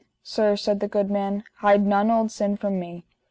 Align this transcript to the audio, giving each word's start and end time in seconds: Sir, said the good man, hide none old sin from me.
Sir, 0.23 0.55
said 0.55 0.79
the 0.79 0.87
good 0.87 1.11
man, 1.11 1.43
hide 1.57 1.85
none 1.85 2.09
old 2.09 2.31
sin 2.31 2.57
from 2.57 2.79
me. 2.79 3.05